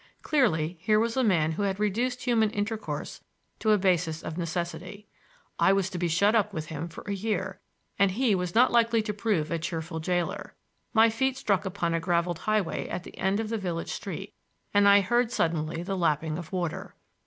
[0.23, 3.21] Clearly, here was a man who had reduced human intercourse
[3.59, 5.05] to a basis of necessity.
[5.59, 7.59] I was to be shut up with him for a year,
[7.99, 10.55] and he was not likely to prove a cheerful jailer.
[10.91, 14.33] My feet struck upon a graveled highway at the end of the village street,
[14.73, 16.95] and I heard suddenly the lapping of water.